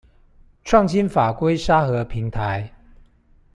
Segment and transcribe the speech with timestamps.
[0.65, 2.73] 創新法規沙盒平台